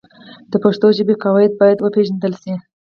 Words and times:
د 0.51 0.53
پښتو 0.63 0.87
ژبې 0.97 1.15
قواعد 1.23 1.51
باید 1.61 1.77
وپېژندل 1.81 2.33
سي. 2.43 2.53